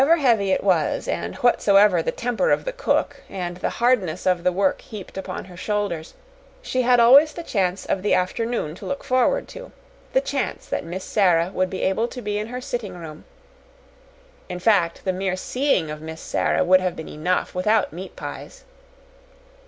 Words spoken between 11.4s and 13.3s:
would be able to be in her sitting room.